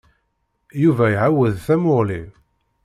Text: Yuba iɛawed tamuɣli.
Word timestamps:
Yuba 0.81 1.05
iɛawed 1.09 1.55
tamuɣli. 1.65 2.21